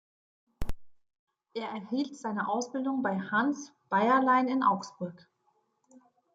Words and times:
Er 1.53 1.69
erhielt 1.69 2.17
seine 2.17 2.47
Ausbildung 2.49 3.03
bei 3.03 3.19
Hans 3.19 3.71
Beierlein 3.87 4.47
in 4.47 4.63
Augsburg. 4.63 5.29